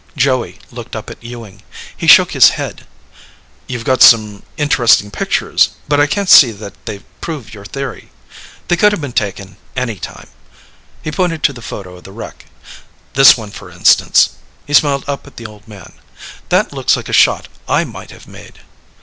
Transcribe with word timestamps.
Joey 0.17 0.57
looked 0.71 0.95
up 0.95 1.11
at 1.11 1.23
Ewing. 1.23 1.61
He 1.95 2.07
shook 2.07 2.31
his 2.31 2.49
head. 2.57 2.87
"You've 3.67 3.85
got 3.85 4.01
some 4.01 4.41
interesting 4.57 5.11
pictures, 5.11 5.69
but 5.87 5.99
I 5.99 6.07
can't 6.07 6.27
see 6.27 6.51
that 6.53 6.73
they 6.87 7.03
prove 7.21 7.53
your 7.53 7.65
theory. 7.65 8.09
They 8.67 8.77
could 8.77 8.93
have 8.93 8.99
been 9.01 9.13
taken 9.13 9.57
any 9.75 9.97
time." 9.97 10.27
He 11.03 11.11
pointed 11.11 11.43
to 11.43 11.53
the 11.53 11.61
photo 11.61 11.97
of 11.97 12.03
the 12.03 12.11
wreck. 12.11 12.45
"This 13.13 13.37
one, 13.37 13.51
for 13.51 13.69
instance." 13.69 14.31
He 14.65 14.73
smiled 14.73 15.03
up 15.07 15.27
at 15.27 15.37
the 15.37 15.45
old 15.45 15.67
man. 15.67 15.93
"That 16.49 16.73
looks 16.73 16.95
like 16.97 17.07
a 17.07 17.13
shot 17.13 17.47
I 17.69 17.83
might 17.83 18.09
have 18.09 18.25
made." 18.27 18.61